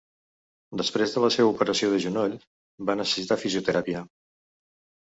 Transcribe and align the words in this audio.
Després 0.81 1.13
de 1.17 1.21
la 1.25 1.29
seva 1.35 1.51
operació 1.53 1.91
del 1.93 2.03
genoll, 2.09 2.35
va 2.91 2.99
necessitar 3.05 3.41
fisioteràpia. 3.47 4.05